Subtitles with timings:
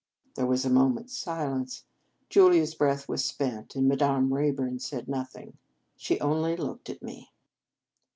[0.33, 1.83] There was a moment s silence.
[2.27, 5.57] Julia s breath was spent, and Madame Rayburn said nothing.
[5.95, 7.29] She only looked at me.